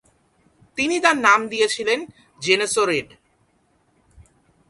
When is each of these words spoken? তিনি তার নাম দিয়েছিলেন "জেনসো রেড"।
তিনি 0.77 0.95
তার 0.99 1.17
নাম 1.17 1.39
দিয়েছিলেন 1.47 1.99
"জেনসো 2.39 2.83
রেড"। 2.85 3.07